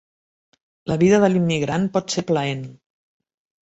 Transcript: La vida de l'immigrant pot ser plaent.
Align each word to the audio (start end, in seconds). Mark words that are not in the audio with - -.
La 0.91 0.97
vida 1.03 1.19
de 1.23 1.29
l'immigrant 1.33 1.87
pot 1.99 2.13
ser 2.17 2.27
plaent. 2.33 2.65